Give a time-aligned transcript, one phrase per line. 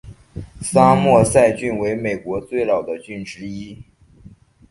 [0.61, 3.83] 桑莫塞郡为美国最老的郡之一。